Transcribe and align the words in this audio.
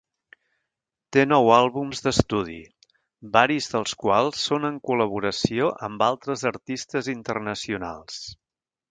Té 1.15 1.23
nou 1.25 1.49
àlbums 1.55 1.99
d'estudi, 2.05 2.55
varis 3.35 3.67
dels 3.73 3.93
quals 4.03 4.39
són 4.49 4.65
en 4.69 4.79
col·laboració 4.89 5.67
amb 5.89 6.05
altres 6.07 6.47
artistes 6.51 7.11
internacionals. 7.15 8.17